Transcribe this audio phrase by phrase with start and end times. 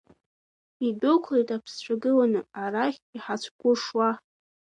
[0.87, 4.09] Идәықәлеит аԥсцәа гыланы, арахь иҳацәгәышуа.